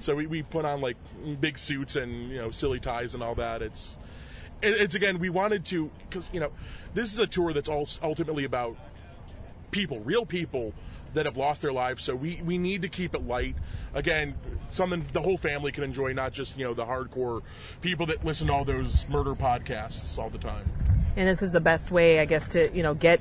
so 0.00 0.14
we, 0.14 0.26
we 0.26 0.42
put 0.42 0.64
on 0.64 0.80
like 0.80 0.96
big 1.40 1.58
suits 1.58 1.96
and 1.96 2.30
you 2.30 2.38
know 2.38 2.50
silly 2.50 2.80
ties 2.80 3.14
and 3.14 3.22
all 3.22 3.34
that. 3.36 3.62
It's 3.62 3.96
it, 4.62 4.74
it's 4.80 4.94
again 4.94 5.18
we 5.18 5.30
wanted 5.30 5.64
to 5.66 5.90
because 6.08 6.28
you 6.32 6.40
know 6.40 6.52
this 6.94 7.12
is 7.12 7.18
a 7.18 7.26
tour 7.26 7.52
that's 7.52 7.68
all 7.68 7.88
ultimately 8.02 8.44
about 8.44 8.76
people, 9.70 10.00
real 10.00 10.24
people 10.24 10.72
that 11.14 11.26
have 11.26 11.36
lost 11.36 11.62
their 11.62 11.72
lives. 11.72 12.04
So 12.04 12.14
we, 12.14 12.40
we 12.44 12.58
need 12.58 12.82
to 12.82 12.88
keep 12.88 13.14
it 13.14 13.26
light. 13.26 13.56
Again, 13.94 14.34
something 14.70 15.04
the 15.12 15.22
whole 15.22 15.38
family 15.38 15.72
can 15.72 15.84
enjoy, 15.84 16.12
not 16.12 16.32
just 16.32 16.56
you 16.58 16.64
know 16.64 16.74
the 16.74 16.84
hardcore 16.84 17.42
people 17.80 18.06
that 18.06 18.24
listen 18.24 18.48
to 18.48 18.52
all 18.52 18.64
those 18.64 19.06
murder 19.08 19.34
podcasts 19.34 20.18
all 20.18 20.30
the 20.30 20.38
time. 20.38 20.70
And 21.16 21.26
this 21.26 21.42
is 21.42 21.52
the 21.52 21.60
best 21.60 21.90
way, 21.90 22.20
I 22.20 22.24
guess, 22.24 22.48
to 22.48 22.74
you 22.74 22.82
know 22.82 22.94
get 22.94 23.20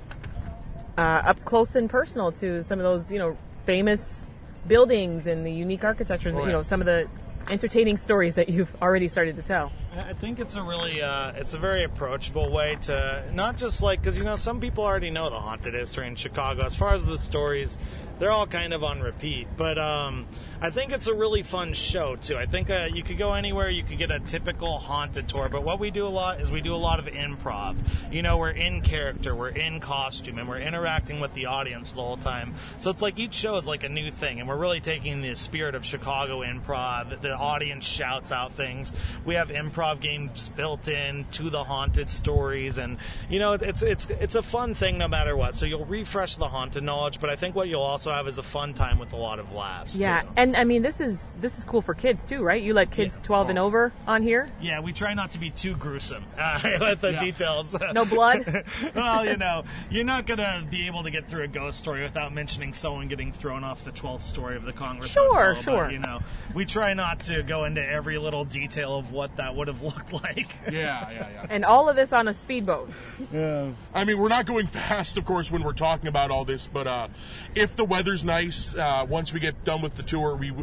uh, 0.97 1.01
up 1.01 1.43
close 1.45 1.75
and 1.75 1.89
personal 1.89 2.31
to 2.33 2.63
some 2.63 2.79
of 2.79 2.83
those 2.83 3.11
you 3.11 3.19
know 3.19 3.37
famous 3.65 4.29
buildings 4.67 5.27
and 5.27 5.45
the 5.45 5.51
unique 5.51 5.83
architecture. 5.83 6.29
and, 6.29 6.37
You 6.37 6.45
know 6.47 6.61
some 6.63 6.81
of 6.81 6.85
the 6.85 7.07
entertaining 7.49 7.97
stories 7.97 8.35
that 8.35 8.49
you've 8.49 8.73
already 8.81 9.07
started 9.07 9.35
to 9.35 9.43
tell. 9.43 9.71
I 9.95 10.13
think 10.13 10.39
it's 10.39 10.55
a 10.55 10.61
really, 10.61 11.01
uh, 11.01 11.31
it's 11.35 11.53
a 11.53 11.59
very 11.59 11.83
approachable 11.83 12.51
way 12.51 12.77
to 12.81 13.23
not 13.33 13.55
just 13.57 13.81
like 13.81 14.01
because 14.01 14.17
you 14.17 14.23
know 14.23 14.35
some 14.35 14.59
people 14.59 14.83
already 14.83 15.09
know 15.09 15.29
the 15.29 15.39
haunted 15.39 15.73
history 15.73 16.07
in 16.07 16.15
Chicago. 16.15 16.63
As 16.65 16.75
far 16.75 16.93
as 16.93 17.05
the 17.05 17.17
stories, 17.17 17.77
they're 18.19 18.31
all 18.31 18.47
kind 18.47 18.73
of 18.73 18.83
on 18.83 19.01
repeat. 19.01 19.47
But 19.57 19.77
um, 19.77 20.25
I 20.61 20.69
think 20.69 20.91
it's 20.91 21.07
a 21.07 21.13
really 21.13 21.43
fun 21.43 21.73
show 21.73 22.15
too. 22.15 22.37
I 22.37 22.45
think 22.45 22.69
uh, 22.69 22.87
you 22.91 23.03
could 23.03 23.17
go 23.17 23.33
anywhere, 23.33 23.69
you 23.69 23.83
could 23.83 23.97
get 23.97 24.11
a 24.11 24.19
typical 24.19 24.79
haunted 24.79 25.27
tour. 25.27 25.49
But 25.49 25.63
what 25.63 25.79
we 25.79 25.91
do 25.91 26.07
a 26.07 26.09
lot 26.09 26.41
is 26.41 26.49
we 26.49 26.61
do 26.61 26.73
a 26.73 26.77
lot 26.77 26.99
of 26.99 27.05
improv. 27.05 27.75
You 28.11 28.21
know, 28.21 28.37
we're 28.37 28.51
in 28.51 28.81
character, 28.81 29.35
we're 29.35 29.49
in 29.49 29.79
costume, 29.79 30.37
and 30.37 30.47
we're 30.47 30.59
interacting 30.59 31.19
with 31.19 31.33
the 31.33 31.47
audience 31.47 31.91
the 31.91 32.01
whole 32.01 32.17
time. 32.17 32.55
So 32.79 32.89
it's 32.89 33.01
like 33.01 33.19
each 33.19 33.33
show 33.33 33.57
is 33.57 33.67
like 33.67 33.83
a 33.83 33.89
new 33.89 34.11
thing, 34.11 34.39
and 34.39 34.47
we're 34.47 34.57
really 34.57 34.81
taking 34.81 35.21
the 35.21 35.35
spirit 35.35 35.75
of 35.75 35.85
Chicago 35.85 36.41
improv. 36.41 37.21
The 37.21 37.35
audience 37.35 37.85
shouts 37.85 38.31
out 38.31 38.53
things. 38.53 38.91
We 39.25 39.35
have 39.35 39.49
improv 39.49 39.99
games 39.99 40.49
built 40.55 40.87
in 40.87 41.25
to 41.33 41.49
the 41.49 41.63
haunted 41.63 42.09
stories, 42.09 42.77
and 42.77 42.97
you 43.29 43.39
know, 43.39 43.53
it's 43.53 43.81
it's 43.81 44.07
it's 44.09 44.35
a 44.35 44.41
fun 44.41 44.73
thing 44.73 44.97
no 44.97 45.07
matter 45.07 45.35
what. 45.35 45.55
So 45.55 45.65
you'll 45.65 45.85
refresh 45.85 46.35
the 46.35 46.47
haunted 46.47 46.83
knowledge, 46.83 47.19
but 47.19 47.29
I 47.29 47.35
think 47.35 47.55
what 47.55 47.67
you'll 47.67 47.81
also 47.81 48.04
have 48.11 48.27
is 48.27 48.37
a 48.37 48.43
fun 48.43 48.73
time 48.73 48.99
with 48.99 49.13
a 49.13 49.15
lot 49.15 49.39
of 49.39 49.51
laughs. 49.51 49.95
Yeah, 49.95 50.21
too. 50.21 50.27
and 50.37 50.55
I 50.55 50.63
mean 50.63 50.81
this 50.81 50.99
is 51.01 51.35
this 51.41 51.57
is 51.57 51.63
cool 51.65 51.81
for 51.81 51.93
kids 51.93 52.25
too, 52.25 52.43
right? 52.43 52.61
You 52.61 52.73
let 52.73 52.91
kids 52.91 53.19
Yeah. 53.19 53.25
12 53.27 53.49
and 53.49 53.59
over 53.59 53.91
on 54.07 54.23
here. 54.23 54.47
Yeah, 54.61 54.79
we 54.79 54.93
try 54.93 55.13
not 55.13 55.31
to 55.31 55.39
be 55.39 55.49
too 55.49 55.75
gruesome 55.75 56.23
uh, 56.37 56.59
with 56.79 57.01
the 57.01 57.13
details. 57.13 57.75
No 57.93 58.05
blood. 58.05 58.65
well, 58.95 59.25
you 59.25 59.37
know, 59.37 59.63
you're 59.89 60.03
not 60.03 60.25
gonna 60.27 60.65
be 60.69 60.87
able 60.87 61.03
to 61.03 61.11
get 61.11 61.27
through 61.27 61.43
a 61.43 61.47
ghost 61.47 61.79
story 61.79 62.01
without 62.03 62.33
mentioning 62.33 62.73
someone 62.73 63.07
getting 63.07 63.31
thrown 63.31 63.63
off 63.63 63.83
the 63.85 63.91
12th 63.91 64.21
story 64.23 64.55
of 64.55 64.63
the 64.63 64.73
Congress. 64.73 65.11
Sure, 65.11 65.53
Hotel, 65.53 65.61
sure. 65.63 65.83
But, 65.85 65.93
you 65.93 65.99
know, 65.99 66.14
we 66.53 66.65
try 66.65 66.93
not 66.93 67.19
to 67.21 67.43
go 67.43 67.65
into 67.65 67.85
every 67.85 68.17
little 68.17 68.45
detail 68.45 68.95
of 68.97 69.11
what 69.11 69.35
that 69.37 69.55
would 69.55 69.67
have 69.67 69.81
looked 69.81 70.11
like. 70.13 70.55
Yeah, 70.71 71.09
yeah, 71.09 71.09
yeah. 71.11 71.45
and 71.49 71.65
all 71.65 71.89
of 71.89 71.95
this 71.95 72.13
on 72.13 72.27
a 72.27 72.33
speedboat. 72.33 72.89
Yeah. 73.31 73.71
I 73.93 74.03
mean, 74.05 74.17
we're 74.17 74.29
not 74.29 74.45
going 74.45 74.67
fast, 74.75 75.17
of 75.17 75.25
course, 75.25 75.51
when 75.51 75.63
we're 75.63 75.73
talking 75.73 76.07
about 76.07 76.31
all 76.31 76.45
this. 76.45 76.67
But 76.71 76.87
uh, 76.87 77.07
if 77.53 77.75
the 77.75 77.85
weather's 77.85 78.23
nice, 78.23 78.73
uh, 78.75 79.05
once 79.07 79.33
we 79.33 79.39
get 79.39 79.63
done 79.63 79.81
with 79.81 79.95
the 79.95 80.03
tour, 80.03 80.35
we 80.35 80.53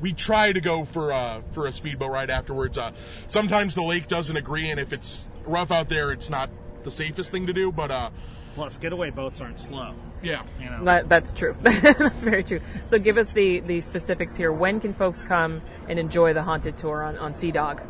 we 0.00 0.12
try 0.12 0.52
to 0.52 0.60
go 0.60 0.84
for 0.84 1.12
uh, 1.12 1.42
for 1.52 1.66
a 1.66 1.72
speedboat 1.72 2.10
ride 2.10 2.30
afterwards. 2.30 2.78
Uh, 2.78 2.92
sometimes 3.28 3.74
the 3.74 3.82
lake 3.82 4.08
doesn't 4.08 4.36
agree, 4.36 4.70
and 4.70 4.80
if 4.80 4.92
it's 4.92 5.24
rough 5.44 5.70
out 5.70 5.88
there, 5.88 6.12
it's 6.12 6.30
not 6.30 6.50
the 6.84 6.90
safest 6.90 7.30
thing 7.30 7.46
to 7.46 7.52
do. 7.52 7.72
But 7.72 7.90
uh, 7.90 8.10
Plus, 8.54 8.78
getaway 8.78 9.10
boats 9.10 9.40
aren't 9.40 9.58
slow. 9.58 9.94
yeah, 10.22 10.42
You 10.60 10.70
know. 10.70 10.84
That, 10.84 11.08
that's 11.08 11.32
true. 11.32 11.56
that's 11.62 12.22
very 12.22 12.44
true. 12.44 12.60
So 12.84 12.98
give 12.98 13.16
us 13.18 13.32
the, 13.32 13.60
the 13.60 13.80
specifics 13.80 14.36
here. 14.36 14.52
When 14.52 14.80
can 14.80 14.92
folks 14.92 15.24
come 15.24 15.62
and 15.88 15.98
enjoy 15.98 16.32
the 16.34 16.42
haunted 16.42 16.76
tour 16.76 17.02
on, 17.02 17.16
on 17.16 17.34
Sea 17.34 17.50
Dog? 17.50 17.82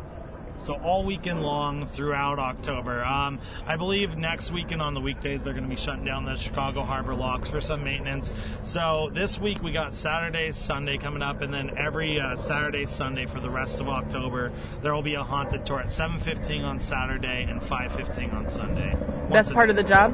So 0.59 0.75
all 0.75 1.03
weekend 1.03 1.41
long 1.41 1.85
throughout 1.85 2.39
October. 2.39 3.03
Um, 3.03 3.39
I 3.65 3.75
believe 3.75 4.15
next 4.15 4.51
weekend 4.51 4.81
on 4.81 4.93
the 4.93 5.01
weekdays 5.01 5.43
they're 5.43 5.53
going 5.53 5.65
to 5.65 5.69
be 5.69 5.75
shutting 5.75 6.05
down 6.05 6.23
the 6.23 6.37
Chicago 6.37 6.83
Harbor 6.83 7.15
locks 7.15 7.49
for 7.49 7.59
some 7.59 7.83
maintenance. 7.83 8.31
So 8.63 9.09
this 9.13 9.37
week 9.37 9.61
we 9.61 9.73
got 9.73 9.93
Saturday, 9.93 10.53
Sunday 10.53 10.97
coming 10.97 11.21
up, 11.21 11.41
and 11.41 11.53
then 11.53 11.77
every 11.77 12.17
uh, 12.17 12.37
Saturday, 12.37 12.85
Sunday 12.85 13.25
for 13.25 13.41
the 13.41 13.49
rest 13.49 13.81
of 13.81 13.89
October 13.89 14.53
there 14.81 14.93
will 14.93 15.01
be 15.01 15.15
a 15.15 15.23
haunted 15.23 15.65
tour 15.65 15.81
at 15.81 15.87
7:15 15.87 16.63
on 16.63 16.79
Saturday 16.79 17.45
and 17.49 17.61
5:15 17.61 18.33
on 18.33 18.47
Sunday. 18.47 18.95
Once 18.95 19.31
Best 19.31 19.51
a 19.51 19.53
part 19.53 19.69
of 19.69 19.75
the 19.75 19.83
job? 19.83 20.13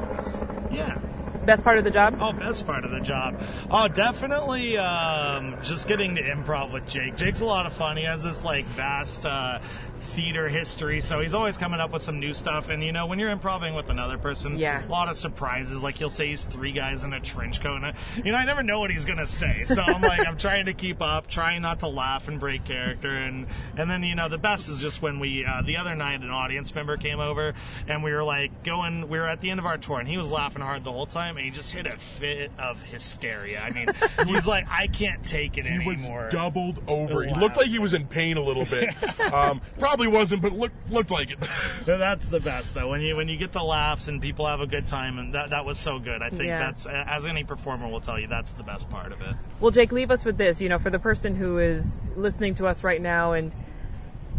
Yeah. 0.70 0.98
Best 1.44 1.64
part 1.64 1.78
of 1.78 1.84
the 1.84 1.90
job? 1.90 2.18
Oh, 2.20 2.32
best 2.32 2.66
part 2.66 2.84
of 2.84 2.90
the 2.90 3.00
job. 3.00 3.42
Oh, 3.70 3.88
definitely 3.88 4.76
um, 4.76 5.56
just 5.62 5.88
getting 5.88 6.14
to 6.16 6.22
improv 6.22 6.70
with 6.70 6.86
Jake. 6.86 7.16
Jake's 7.16 7.40
a 7.40 7.46
lot 7.46 7.66
of 7.66 7.72
fun. 7.72 7.96
He 7.96 8.04
has 8.04 8.22
this 8.22 8.44
like 8.44 8.66
vast 8.66 9.24
uh, 9.24 9.58
theater 10.00 10.48
history, 10.48 11.00
so 11.00 11.20
he's 11.20 11.34
always 11.34 11.56
coming 11.56 11.80
up 11.80 11.92
with 11.92 12.02
some 12.02 12.18
new 12.18 12.32
stuff. 12.34 12.68
And 12.68 12.82
you 12.82 12.92
know, 12.92 13.06
when 13.06 13.18
you're 13.18 13.30
improvising 13.30 13.74
with 13.74 13.88
another 13.90 14.18
person, 14.18 14.58
Yeah. 14.58 14.84
a 14.86 14.88
lot 14.88 15.08
of 15.08 15.16
surprises. 15.18 15.82
Like 15.82 15.96
he'll 15.98 16.10
say 16.10 16.28
he's 16.28 16.42
three 16.44 16.72
guys 16.72 17.04
in 17.04 17.12
a 17.12 17.20
trench 17.20 17.60
coat. 17.60 17.76
And 17.76 17.86
I, 17.86 17.94
you 18.24 18.32
know, 18.32 18.38
I 18.38 18.44
never 18.44 18.62
know 18.62 18.80
what 18.80 18.90
he's 18.90 19.04
gonna 19.04 19.26
say, 19.26 19.64
so 19.66 19.82
I'm 19.82 20.00
like, 20.02 20.26
I'm 20.26 20.36
trying 20.36 20.66
to 20.66 20.74
keep 20.74 21.00
up, 21.02 21.26
trying 21.28 21.62
not 21.62 21.80
to 21.80 21.88
laugh 21.88 22.28
and 22.28 22.40
break 22.40 22.64
character. 22.64 23.10
And 23.16 23.46
and 23.76 23.90
then 23.90 24.02
you 24.02 24.14
know, 24.14 24.28
the 24.28 24.38
best 24.38 24.68
is 24.68 24.78
just 24.80 25.02
when 25.02 25.18
we 25.20 25.44
uh, 25.44 25.62
the 25.62 25.76
other 25.76 25.94
night 25.94 26.20
an 26.22 26.30
audience 26.30 26.74
member 26.74 26.96
came 26.96 27.20
over 27.20 27.54
and 27.88 28.02
we 28.02 28.12
were 28.12 28.24
like 28.24 28.64
going. 28.64 29.08
We 29.08 29.18
were 29.18 29.26
at 29.26 29.40
the 29.40 29.50
end 29.50 29.60
of 29.60 29.66
our 29.66 29.78
tour, 29.78 29.98
and 30.00 30.08
he 30.08 30.16
was 30.16 30.30
laughing 30.30 30.62
hard 30.62 30.84
the 30.84 30.92
whole 30.92 31.06
time, 31.06 31.36
and 31.36 31.44
he 31.44 31.50
just 31.50 31.72
hit 31.72 31.86
a 31.86 31.96
fit 31.98 32.50
of 32.58 32.80
hysteria. 32.82 33.60
I 33.60 33.70
mean, 33.70 33.88
he's 34.26 34.46
like, 34.46 34.66
I 34.70 34.86
can't 34.86 35.24
take 35.24 35.58
it 35.58 35.66
anymore. 35.66 35.94
he 35.94 36.08
was 36.08 36.32
doubled 36.32 36.82
over. 36.88 37.22
He 37.24 37.34
looked 37.34 37.56
like 37.56 37.68
he 37.68 37.78
was 37.78 37.94
in 37.94 38.06
pain 38.06 38.36
a 38.36 38.42
little 38.42 38.64
bit. 38.64 38.90
um, 39.32 39.60
probably 39.90 40.06
wasn't, 40.08 40.40
but 40.40 40.52
looked 40.52 40.90
looked 40.90 41.10
like 41.10 41.30
it. 41.30 41.38
That's 41.84 42.28
the 42.28 42.38
best 42.38 42.74
though. 42.74 42.88
When 42.88 43.00
you 43.00 43.16
when 43.16 43.28
you 43.28 43.36
get 43.36 43.50
the 43.52 43.62
laughs 43.62 44.06
and 44.06 44.22
people 44.22 44.46
have 44.46 44.60
a 44.60 44.66
good 44.66 44.86
time, 44.86 45.18
and 45.18 45.34
that 45.34 45.50
that 45.50 45.64
was 45.64 45.78
so 45.78 45.98
good. 45.98 46.22
I 46.22 46.30
think 46.30 46.44
Yeah. 46.44 46.58
that's 46.58 46.86
as 46.86 47.26
any 47.26 47.42
performer 47.42 47.88
will 47.88 48.00
tell 48.00 48.18
you, 48.18 48.28
that's 48.28 48.52
the 48.52 48.62
best 48.62 48.88
part 48.88 49.10
of 49.12 49.20
it. 49.20 49.34
Well, 49.58 49.72
Jake, 49.72 49.90
leave 49.90 50.10
us 50.10 50.24
with 50.24 50.38
this. 50.38 50.60
You 50.60 50.68
know, 50.68 50.78
for 50.78 50.90
the 50.90 50.98
person 50.98 51.34
who 51.34 51.58
is 51.58 52.02
listening 52.16 52.54
to 52.56 52.66
us 52.66 52.84
right 52.84 53.00
now 53.02 53.32
and 53.32 53.52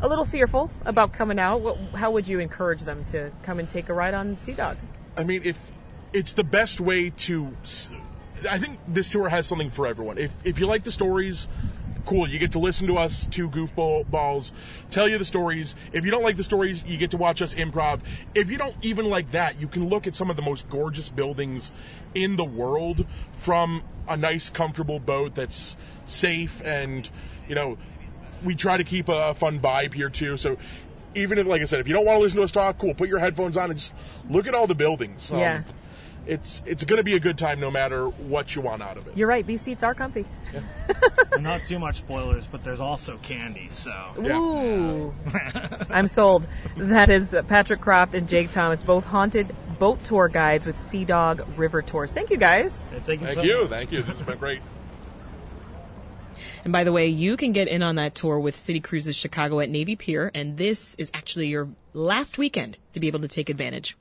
a 0.01 0.07
little 0.07 0.25
fearful 0.25 0.71
about 0.85 1.11
coming 1.11 1.37
out, 1.37 1.61
what, 1.61 1.77
how 1.95 2.11
would 2.11 2.27
you 2.27 2.39
encourage 2.39 2.81
them 2.81 3.03
to 3.05 3.31
come 3.43 3.59
and 3.59 3.69
take 3.69 3.89
a 3.89 3.93
ride 3.93 4.13
on 4.13 4.37
Sea 4.37 4.53
Dog? 4.53 4.77
I 5.17 5.23
mean, 5.25 5.41
if 5.43 5.57
it's 6.13 6.33
the 6.33 6.43
best 6.45 6.79
way 6.79 7.09
to, 7.09 7.55
I 8.49 8.57
think 8.57 8.79
this 8.87 9.09
tour 9.09 9.27
has 9.29 9.47
something 9.47 9.69
for 9.69 9.85
everyone. 9.85 10.17
If 10.17 10.31
if 10.45 10.59
you 10.59 10.65
like 10.65 10.85
the 10.85 10.91
stories, 10.91 11.49
cool. 12.05 12.27
You 12.27 12.39
get 12.39 12.51
to 12.53 12.59
listen 12.59 12.87
to 12.87 12.97
us 12.97 13.27
two 13.27 13.49
goofball 13.49 14.09
balls 14.09 14.51
tell 14.89 15.07
you 15.07 15.17
the 15.17 15.25
stories. 15.25 15.75
If 15.93 16.05
you 16.05 16.11
don't 16.11 16.23
like 16.23 16.37
the 16.37 16.43
stories, 16.43 16.83
you 16.85 16.97
get 16.97 17.11
to 17.11 17.17
watch 17.17 17.41
us 17.41 17.53
improv. 17.55 18.01
If 18.35 18.51
you 18.51 18.57
don't 18.57 18.75
even 18.81 19.05
like 19.05 19.31
that, 19.31 19.59
you 19.59 19.67
can 19.67 19.89
look 19.89 20.07
at 20.07 20.15
some 20.15 20.29
of 20.29 20.35
the 20.35 20.41
most 20.41 20.69
gorgeous 20.69 21.09
buildings 21.09 21.71
in 22.13 22.35
the 22.35 22.45
world 22.45 23.05
from 23.39 23.83
a 24.07 24.17
nice, 24.17 24.49
comfortable 24.49 24.99
boat 24.99 25.35
that's 25.35 25.75
safe 26.05 26.61
and 26.63 27.09
you 27.47 27.55
know. 27.55 27.77
We 28.43 28.55
try 28.55 28.75
to 28.75 28.83
keep 28.83 29.07
a 29.07 29.35
fun 29.35 29.59
vibe 29.59 29.93
here 29.93 30.09
too, 30.09 30.35
so 30.35 30.57
even 31.13 31.37
if, 31.37 31.45
like 31.45 31.61
I 31.61 31.65
said, 31.65 31.79
if 31.79 31.87
you 31.87 31.93
don't 31.93 32.05
want 32.05 32.17
to 32.17 32.21
listen 32.21 32.37
to 32.37 32.43
us 32.43 32.51
talk, 32.51 32.79
cool. 32.79 32.95
Put 32.95 33.07
your 33.07 33.19
headphones 33.19 33.55
on 33.55 33.69
and 33.69 33.77
just 33.77 33.93
look 34.31 34.47
at 34.47 34.55
all 34.55 34.65
the 34.65 34.73
buildings. 34.73 35.31
Um, 35.31 35.39
Yeah. 35.39 35.63
It's 36.25 36.61
it's 36.65 36.83
going 36.83 36.97
to 36.97 37.03
be 37.03 37.15
a 37.15 37.19
good 37.19 37.37
time 37.37 37.59
no 37.59 37.71
matter 37.71 38.05
what 38.07 38.55
you 38.55 38.61
want 38.61 38.81
out 38.81 38.97
of 38.97 39.07
it. 39.07 39.17
You're 39.17 39.27
right. 39.27 39.45
These 39.45 39.61
seats 39.61 39.83
are 39.83 39.93
comfy. 39.93 40.25
And 41.31 41.43
not 41.43 41.61
too 41.65 41.79
much 41.79 41.97
spoilers, 41.97 42.45
but 42.47 42.63
there's 42.63 42.79
also 42.79 43.17
candy. 43.23 43.69
So 43.71 43.91
Yeah. 44.21 44.37
Ooh. 44.37 45.13
I'm 45.89 46.07
sold. 46.07 46.47
That 46.77 47.09
is 47.09 47.35
Patrick 47.47 47.81
Croft 47.81 48.15
and 48.15 48.27
Jake 48.29 48.51
Thomas, 48.51 48.83
both 48.83 49.05
haunted 49.05 49.55
boat 49.79 50.03
tour 50.03 50.27
guides 50.27 50.67
with 50.67 50.79
Sea 50.79 51.05
Dog 51.05 51.43
River 51.57 51.81
Tours. 51.81 52.13
Thank 52.13 52.29
you 52.29 52.37
guys. 52.37 52.89
thank 53.05 53.21
you. 53.21 53.27
Thank 53.27 53.35
so 53.35 53.41
you, 53.41 53.61
much. 53.61 53.69
thank 53.69 53.91
you. 53.91 54.03
This 54.03 54.17
has 54.17 54.27
been 54.27 54.37
great. 54.37 54.61
And 56.63 56.71
by 56.71 56.83
the 56.83 56.91
way, 56.91 57.07
you 57.07 57.37
can 57.37 57.51
get 57.51 57.67
in 57.67 57.81
on 57.81 57.95
that 57.95 58.13
tour 58.13 58.39
with 58.39 58.55
City 58.55 58.79
Cruises 58.79 59.15
Chicago 59.15 59.59
at 59.59 59.69
Navy 59.69 59.95
Pier, 59.95 60.29
and 60.33 60.57
this 60.57 60.95
is 60.95 61.09
actually 61.13 61.47
your 61.47 61.69
last 61.93 62.37
weekend 62.37 62.77
to 62.93 62.99
be 62.99 63.07
able 63.07 63.19
to 63.21 63.27
take 63.27 63.49
advantage. 63.49 63.97